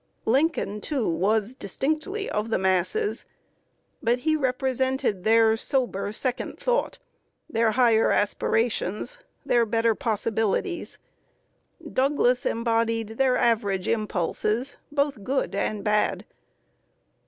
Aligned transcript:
Lincoln, 0.25 0.81
too, 0.81 1.07
was 1.07 1.53
distinctively 1.53 2.27
of 2.27 2.49
the 2.49 2.57
masses; 2.57 3.25
but 4.01 4.17
he 4.17 4.35
represented 4.35 5.23
their 5.23 5.55
sober, 5.55 6.11
second 6.11 6.57
thought, 6.57 6.97
their 7.47 7.69
higher 7.73 8.09
aspirations, 8.11 9.19
their 9.45 9.63
better 9.63 9.93
possibilities. 9.93 10.97
Douglas 11.87 12.47
embodied 12.47 13.09
their 13.09 13.37
average 13.37 13.87
impulses, 13.87 14.75
both 14.91 15.23
good 15.23 15.53
and 15.53 15.83
bad. 15.83 16.25